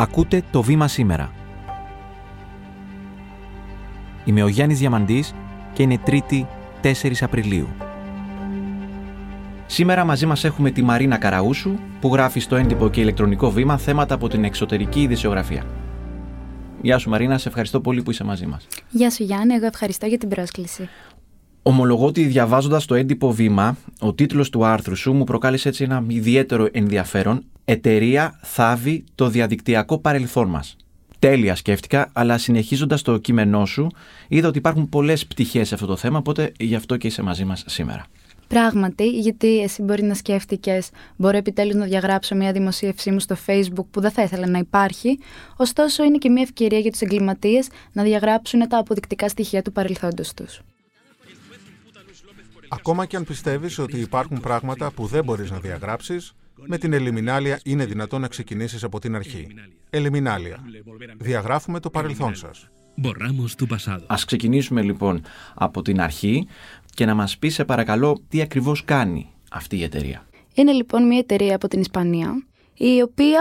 [0.00, 1.32] Ακούτε το βήμα σήμερα.
[4.24, 5.34] Είμαι ο Γιάννης Διαμαντής
[5.72, 6.46] και είναι Τρίτη
[6.82, 7.68] 4 Απριλίου.
[9.66, 14.14] Σήμερα μαζί μας έχουμε τη Μαρίνα Καραούσου που γράφει στο έντυπο και ηλεκτρονικό βήμα θέματα
[14.14, 15.64] από την εξωτερική ειδησιογραφία.
[16.82, 18.66] Γεια σου Μαρίνα, σε ευχαριστώ πολύ που είσαι μαζί μας.
[18.90, 20.88] Γεια σου Γιάννη, εγώ ευχαριστώ για την πρόσκληση.
[21.62, 26.04] Ομολογώ ότι διαβάζοντας το έντυπο βήμα, ο τίτλος του άρθρου σου μου προκάλεσε έτσι ένα
[26.08, 27.42] ιδιαίτερο ενδιαφέρον.
[27.70, 30.76] Εταιρεία θάβει το διαδικτυακό παρελθόν μας.
[31.18, 33.86] Τέλεια σκέφτηκα, αλλά συνεχίζοντας το κείμενό σου,
[34.28, 37.44] είδα ότι υπάρχουν πολλές πτυχές σε αυτό το θέμα, οπότε γι' αυτό και είσαι μαζί
[37.44, 38.06] μας σήμερα.
[38.48, 43.86] Πράγματι, γιατί εσύ μπορεί να σκέφτηκες, μπορώ επιτέλους να διαγράψω μια δημοσίευσή μου στο Facebook
[43.90, 45.18] που δεν θα ήθελα να υπάρχει.
[45.56, 50.34] Ωστόσο, είναι και μια ευκαιρία για τους εγκληματίες να διαγράψουν τα αποδεικτικά στοιχεία του παρελθόντος
[50.34, 50.60] τους.
[52.68, 56.34] Ακόμα και αν πιστεύεις ότι υπάρχουν πράγματα που δεν μπορείς να διαγράψεις,
[56.66, 59.46] με την Ελιμινάλια είναι δυνατόν να ξεκινήσεις από την αρχή.
[59.90, 60.64] Ελιμινάλια.
[61.16, 62.70] Διαγράφουμε το παρελθόν σας.
[64.06, 65.22] Ας ξεκινήσουμε λοιπόν
[65.54, 66.46] από την αρχή
[66.94, 70.26] και να μας πεις σε παρακαλώ τι ακριβώς κάνει αυτή η εταιρεία.
[70.54, 73.40] Είναι λοιπόν μια εταιρεία από την Ισπανία, η οποία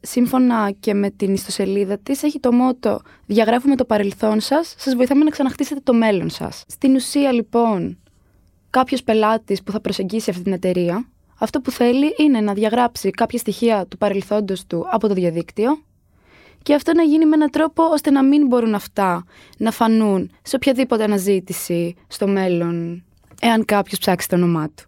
[0.00, 5.24] σύμφωνα και με την ιστοσελίδα της, έχει το μότο Διαγράφουμε το παρελθόν σας, σας βοηθάμε
[5.24, 6.64] να ξαναχτίσετε το μέλλον σας.
[6.66, 7.98] Στην ουσία, λοιπόν,
[8.70, 13.38] κάποιος πελάτης που θα προσεγγίσει αυτή την εταιρεία, αυτό που θέλει είναι να διαγράψει κάποια
[13.38, 15.82] στοιχεία του παρελθόντος του από το διαδίκτυο
[16.62, 19.24] και αυτό να γίνει με έναν τρόπο ώστε να μην μπορούν αυτά
[19.56, 23.04] να φανούν σε οποιαδήποτε αναζήτηση στο μέλλον,
[23.40, 24.84] εάν κάποιος ψάξει το όνομά του.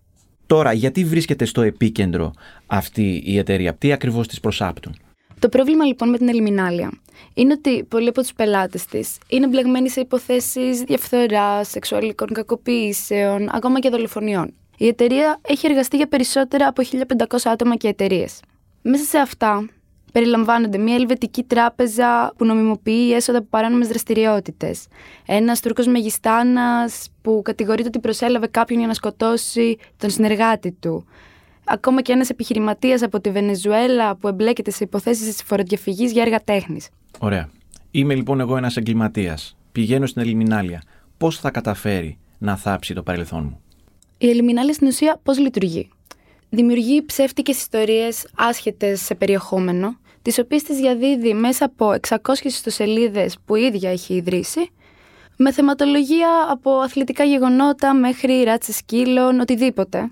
[0.47, 2.33] Τώρα, γιατί βρίσκεται στο επίκεντρο
[2.67, 4.97] αυτή η εταιρεία, τι ακριβώς της προσάπτουν;
[5.39, 6.91] Το πρόβλημα λοιπόν με την Ελιμινάλια
[7.35, 13.81] είναι ότι πολλοί από τους πελάτες της είναι μπλεγμένοι σε υποθέσεις διαφθοράς, σεξουαλικών κακοποιήσεων, ακόμα
[13.81, 14.55] και δολοφονιών.
[14.83, 16.83] Η εταιρεία έχει εργαστεί για περισσότερα από
[17.29, 18.41] 1500 άτομα και εταιρείες.
[18.83, 19.69] Μέσα σε αυτά
[20.13, 24.87] περιλαμβάνονται μια ελβετική τράπεζα που νομιμοποιεί έσοδα από παράνομες δραστηριότητες.
[25.27, 31.07] Ένας Τούρκος μεγιστάνας που κατηγορείται ότι προσέλαβε κάποιον για να σκοτώσει τον συνεργάτη του
[31.65, 36.41] ακόμα και ένας επιχειρηματίας από τη Βενεζουέλα που εμπλέκεται σε υποθέσεις της φοροδιαφυγής για έργα
[36.41, 36.89] τέχνης.
[37.19, 37.49] Ωραία.
[37.91, 39.57] Είμαι λοιπόν εγώ ένας εγκληματίας.
[39.73, 40.83] Πηγαίνω στην Ελιμινάλια.
[41.17, 43.61] Πώς θα καταφέρει να θάψει το παρελθόν μου;
[44.23, 45.89] Η Ελιμινάλια στην ουσία πώς λειτουργεί;
[46.51, 53.57] Δημιουργεί ψεύτικες ιστορίες άσχετες σε περιεχόμενο, τις οποίες τις διαδίδει μέσα από 600 ιστοσελίδες που
[53.57, 54.71] η ίδια έχει ιδρύσει,
[55.37, 60.11] με θεματολογία από αθλητικά γεγονότα μέχρι ράτσε σκύλων, οτιδήποτε,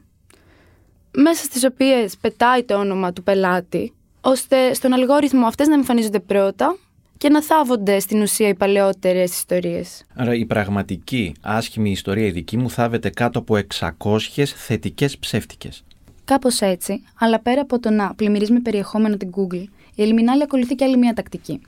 [1.17, 6.77] μέσα στις οποίες πετάει το όνομα του πελάτη, ώστε στον αλγόριθμο αυτές να εμφανίζονται πρώτα
[7.19, 10.05] και να θάβονται στην ουσία οι παλαιότερες ιστορίες.
[10.15, 13.59] Άρα η πραγματική άσχημη ιστορία η δική μου θάβεται κάτω από
[13.99, 15.85] 600 θετικές ψεύτικες.
[16.25, 19.65] Κάπως έτσι, αλλά πέρα από το να πλημμυρίζει με περιεχόμενο την Google,
[19.95, 21.61] η Ελμινάλη ακολουθεί και άλλη μια τακτική.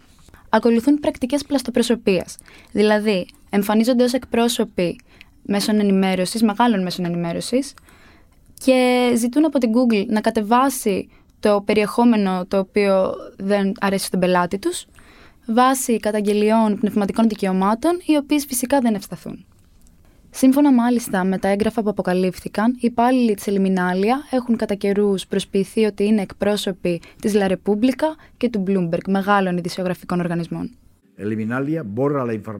[0.49, 2.37] Ακολουθούν πρακτικές πλαστοπροσωπείας.
[2.73, 5.01] Δηλαδή, εμφανίζονται ως εκπρόσωποι
[5.43, 7.75] μέσων ενημέρωσης, μεγάλων μέσων ενημέρωσης,
[8.65, 11.09] και ζητούν από την Google να κατεβάσει
[11.41, 14.87] το περιεχόμενο το οποίο δεν αρέσει στον πελάτη τους
[15.47, 19.45] βάσει καταγγελιών πνευματικών δικαιωμάτων, οι οποίες φυσικά δεν ευσταθούν.
[20.31, 25.85] Σύμφωνα μάλιστα με τα έγγραφα που αποκαλύφθηκαν, οι υπάλληλοι της Ελιμινάλια έχουν κατά καιρούς προσποιηθεί
[25.85, 30.71] ότι είναι εκπρόσωποι της La Repubblica και του Bloomberg, μεγάλων ειδησιογραφικών οργανισμών.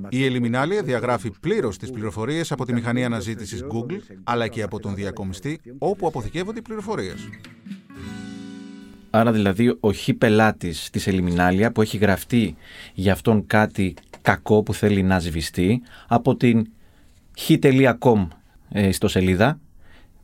[0.09, 4.95] Η Ελιμινάλια διαγράφει πλήρως τις πληροφορίες από τη μηχανή αναζήτησης Google, αλλά και από τον
[4.95, 7.29] διακομιστή όπου αποθηκεύονται οι πληροφορίες.
[9.11, 12.57] Άρα δηλαδή ο χ πελάτης της Ελιμινάλια που έχει γραφτεί
[12.95, 16.67] για αυτόν κάτι κακό που θέλει να σβηστεί από την
[17.49, 18.27] h.com
[18.69, 19.61] ε, στο σελίδα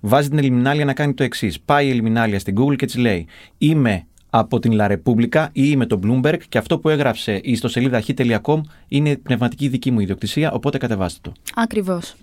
[0.01, 1.61] βάζει την Ελιμινάλια να κάνει το εξής.
[1.61, 3.27] Πάει η Ελιμινάλια στην Google και της λέει
[3.59, 8.03] Είμαι από την La Repubblica ή με το Bloomberg και αυτό που έγραψε η ιστοσελίδα
[8.07, 11.33] h.com είναι πνευματική δική μου ιδιοκτησία, οπότε κατεβάστε το.
[11.55, 12.15] Ακριβώς.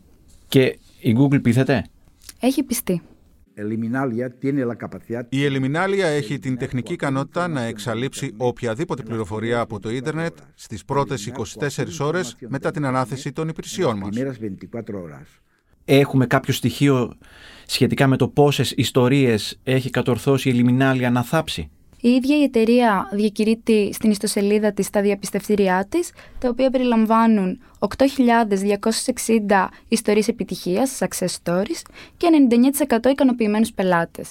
[0.47, 1.85] Και η Google πείθεται;
[2.39, 3.01] Έχει πιστεί.
[5.29, 11.31] Η Ελιμινάλια έχει την τεχνική ικανότητα να εξαλείψει οποιαδήποτε πληροφορία από το ίντερνετ στις πρώτες
[11.59, 14.17] 24 ώρες μετά την ανάθεση των υπηρεσιών μας.
[15.85, 17.13] Έχουμε κάποιο στοιχείο
[17.65, 21.69] σχετικά με το πόσες ιστορίες έχει κατορθώσει η Ελιμινάλια να θάψει;
[22.05, 29.67] Η ίδια η εταιρεία διακηρύττει στην ιστοσελίδα της τα διαπιστευτήριά της, τα οποία περιλαμβάνουν 8.260
[29.87, 31.81] ιστορίες επιτυχίας, success stories,
[32.17, 32.27] και
[32.99, 34.29] 99% ικανοποιημένους πελάτες.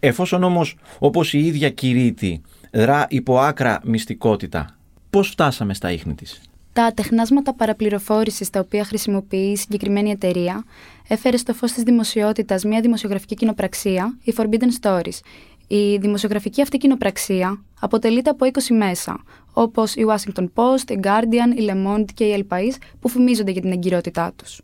[0.00, 2.42] Εφόσον όμως, όπως η ίδια κηρύττει,
[2.72, 4.78] δρά υπό άκρα μυστικότητα,
[5.10, 6.40] πώς φτάσαμε στα ίχνη της;
[6.72, 10.64] Τα τεχνάσματα παραπληροφόρησης τα οποία χρησιμοποιεί η συγκεκριμένη εταιρεία
[11.08, 15.18] έφερε στο φως της δημοσιότητας μια δημοσιογραφική κοινοπραξία, η Forbidden Stories,
[15.66, 21.68] Η δημοσιογραφική αυτή κοινοπραξία αποτελείται από 20 μέσα, όπως η Washington Post, η Guardian, η
[21.70, 24.60] Le Monde και η El País, που φημίζονται για την εγκυρότητά τους.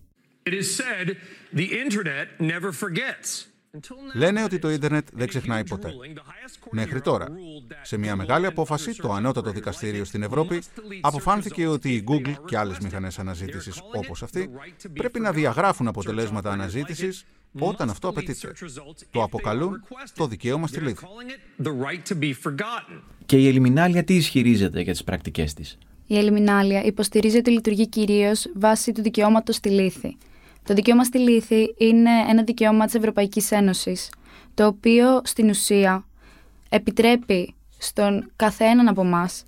[4.14, 5.92] Λένε ότι το ίντερνετ δεν ξεχνάει ποτέ.
[6.70, 7.28] Μέχρι τώρα,
[7.82, 10.62] σε μια μεγάλη απόφαση, το ανώτατο δικαστήριο στην Ευρώπη
[11.00, 14.50] αποφάνθηκε ότι η Google και άλλες μηχανές αναζήτησης όπως αυτή
[14.92, 17.24] πρέπει να διαγράφουν αποτελέσματα αναζήτησης
[17.58, 18.52] όταν αυτό απαιτείται.
[19.10, 19.84] Το αποκαλούν
[20.14, 21.06] το δικαίωμα στη λύθη.
[23.26, 28.46] Και η Ελιμινάλια τι ισχυρίζεται για τις πρακτικές της; Η Ελιμινάλια υποστηρίζει ότι λειτουργεί κυρίως
[28.54, 30.16] βάσει του δικαιώματος στη λύθη.
[30.64, 34.10] Το δικαίωμα στη λύθη είναι ένα δικαίωμα της Ευρωπαϊκής Ένωσης,
[34.54, 36.06] το οποίο στην ουσία
[36.68, 39.44] επιτρέπει στον καθέναν από εμάς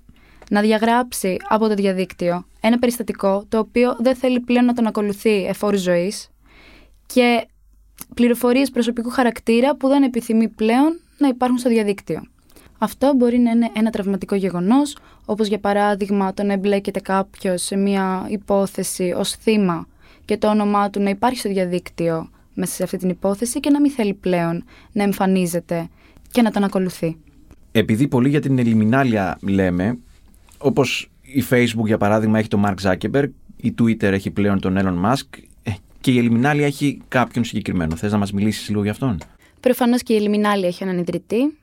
[0.49, 5.45] να διαγράψει από το διαδίκτυο ένα περιστατικό το οποίο δεν θέλει πλέον να τον ακολουθεί
[5.45, 6.29] εφόρου ζωής
[7.05, 7.47] και
[8.13, 12.23] πληροφορίες προσωπικού χαρακτήρα που δεν επιθυμεί πλέον να υπάρχουν στο διαδίκτυο.
[12.77, 17.75] Αυτό μπορεί να είναι ένα τραυματικό γεγονός, όπως για παράδειγμα το να εμπλέκεται κάποιος σε
[17.75, 19.87] μια υπόθεση ως θύμα
[20.25, 23.81] και το όνομά του να υπάρχει στο διαδίκτυο μέσα σε αυτή την υπόθεση και να
[23.81, 25.87] μην θέλει πλέον να εμφανίζεται
[26.31, 27.17] και να τον ακολουθεί.
[27.71, 29.97] Επειδή πολύ για την ελιμινάλια λέμε,
[30.57, 35.11] όπως η Facebook για παράδειγμα έχει τον Mark Zuckerberg, η Twitter έχει πλέον τον Elon
[35.11, 35.41] Musk ε,
[36.05, 37.95] και η ελιμινάλια έχει κάποιον συγκεκριμένο.
[37.95, 39.17] Θες να μας μιλήσεις λίγο για αυτόν;
[39.59, 41.57] Προφανώς και η ελιμινάλια έχει έναν ιδρυτή.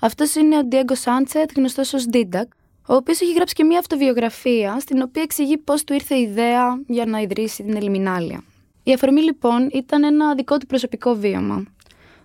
[0.00, 2.48] Αυτός είναι ο Diego Sanchez, γνωστός ως Didac,
[2.86, 6.80] ο οποίος έχει γράψει και μια αυτοβιογραφία στην οποία εξηγεί πώς του ήρθε η ιδέα
[6.86, 8.42] για να ιδρύσει την Ελιμινάλια.
[8.82, 11.64] Η αφορμή λοιπόν ήταν ένα δικό του προσωπικό βίωμα,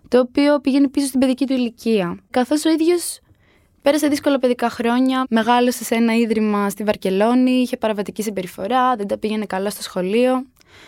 [0.07, 3.19] το οποίο πήγαινε πίσω στην παιδική του ηλικία, καθώς ο ίδιος
[3.81, 9.17] πέρασε δύσκολα παιδικά χρόνια, μεγάλωσε σε ένα ίδρυμα στη Βαρκελόνη, είχε παραβατική συμπεριφορά, δεν τα
[9.17, 10.45] πήγαινε καλά στο σχολείο.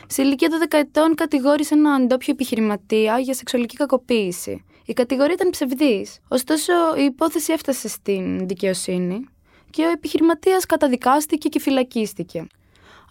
[0.08, 4.64] Σε ηλικία 12 ετών κατηγόρησε έναν ντόπιο επιχειρηματία για σεξουαλική κακοποίηση.
[4.86, 6.20] Η κατηγορία ήταν ψευδής.
[6.28, 9.28] Ωστόσο, η υπόθεση έφτασε στην δικαιοσύνη
[9.70, 12.48] και ο επιχειρηματίας καταδικάστηκε και φυλακίστηκε.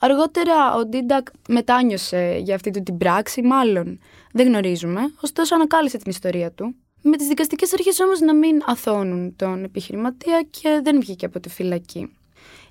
[0.01, 3.99] Αργότερα ο Ντίντακ μετάνιωσε για αυτή του την πράξη, μάλλον
[4.33, 6.75] δεν γνωρίζουμε, ωστόσο ανακάλυψε την ιστορία του.
[7.03, 11.49] Με τις δικαστικές αρχές όμως να μην αθωώνουν τον επιχειρηματία και δεν βγήκε από τη
[11.49, 12.13] φυλακή.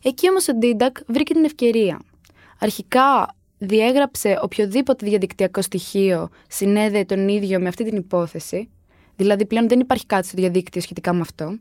[0.03, 1.99] Εκεί όμως ο Ντίντακ βρήκε την ευκαιρία.
[2.59, 8.69] Αρχικά διέγραψε οποιοδήποτε διαδικτυακό στοιχείο συνέδεε τον ίδιο με αυτή την υπόθεση,
[9.15, 11.57] δηλαδή πλέον δεν υπάρχει κάτι στο διαδίκτυο σχετικά με αυτό,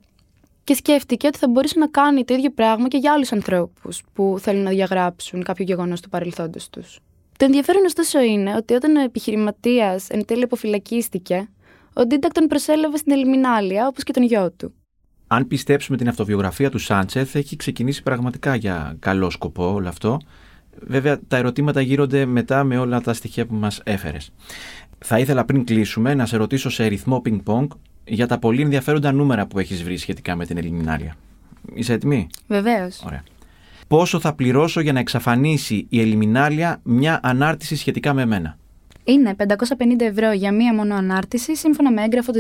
[0.64, 4.36] και σκέφτηκε ότι θα μπορούσε να κάνει το ίδιο πράγμα και για άλλους ανθρώπους που
[4.40, 6.98] θέλουν να διαγράψουν κάποιο γεγονός του παρελθόντος τους.
[7.38, 11.48] Το ενδιαφέρον ωστόσο είναι ότι όταν ο επιχειρηματίας εν τέλει αποφυλακίστηκε,
[11.92, 14.74] ο Ντίντακ τον προσέλαβε στην Ελιμινάλια όπως και τον γιο του.
[15.26, 20.18] Αν πιστέψουμε την αυτοβιογραφία του Σάντσεθ, έχει ξεκινήσει πραγματικά για καλό σκοπό όλο αυτό.
[20.80, 24.32] Βέβαια, τα ερωτήματα γύρονται μετά με όλα τα στοιχεία που μας έφερες.
[24.98, 27.66] Θα ήθελα πριν κλείσουμε να σε ρωτήσω σε ρυθμό ping-pong
[28.04, 31.16] για τα πολύ ενδιαφέροντα νούμερα που έχεις βρει σχετικά με την Ελιμινάλια.
[31.74, 33.02] Είσαι έτοιμη; Βεβαίως.
[33.06, 33.22] Ωραία.
[33.88, 38.58] Πόσο θα πληρώσω για να εξαφανίσει η Ελιμινάλια μια ανάρτηση σχετικά με εμένα;
[39.04, 39.44] Είναι 550
[39.98, 42.38] ευρώ για μία μόνο ανάρτηση σύμφωνα με έγγραφο του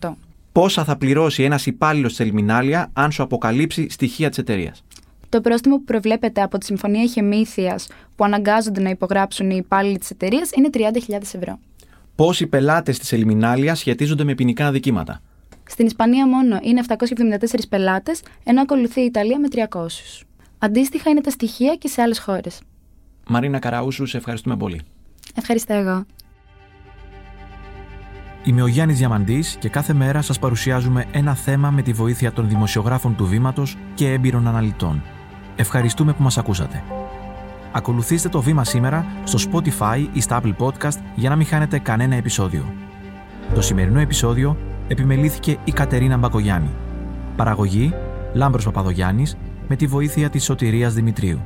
[0.00, 0.10] 2008.
[0.52, 4.84] Πόσα θα πληρώσει ένας υπάλληλος της Ελιμινάλια αν σου αποκαλύψει στοιχεία της εταιρείας;
[5.36, 7.86] Το πρόστιμο που προβλέπεται από τη Συμφωνία Χεμήθειας
[8.16, 11.58] που αναγκάζονται να υπογράψουν οι υπάλληλοι της εταιρείας είναι 30.000 ευρώ
[12.16, 15.20] πόσοι πελάτες της Ελιμινάλια σχετίζονται με ποινικά αδικήματα.
[15.64, 20.24] Στην Ισπανία μόνο είναι 774 πελάτες, ενώ ακολουθεί η Ιταλία με 300.
[20.58, 22.60] Αντίστοιχα είναι τα στοιχεία και σε άλλες χώρες.
[23.28, 24.80] Μαρίνα Καραούσου, σε ευχαριστούμε πολύ.
[25.34, 26.04] Ευχαριστώ εγώ.
[28.44, 32.48] Είμαι ο Γιάννης Διαμαντής και κάθε μέρα σας παρουσιάζουμε ένα θέμα με τη βοήθεια των
[32.48, 35.02] δημοσιογράφων του Βήματος και έμπειρων αναλυτών.
[35.56, 36.82] Ευχαριστούμε που μας ακούσατε.
[37.72, 42.14] Ακολουθήστε το βήμα σήμερα στο Spotify ή στα Apple Podcast για να μην χάνετε κανένα
[42.14, 42.72] επεισόδιο.
[43.54, 44.56] Το σημερινό επεισόδιο
[44.88, 46.70] επιμελήθηκε η Κατερίνα Μπακογιάννη.
[47.36, 47.94] Παραγωγή
[48.34, 49.36] Λάμπρος Παπαδογιάννης
[49.68, 51.40] με τη βοήθεια της Σωτηρίας Δημητρίου.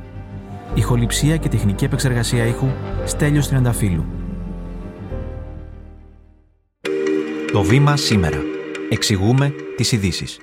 [0.73, 2.67] Ηχοληψία και τεχνική επεξεργασία ήχου
[3.05, 4.05] Στέλιος Τριανταφύλου.
[7.51, 8.37] Το βήμα σήμερα.
[8.89, 10.39] Εξηγούμε τις ειδήσεις.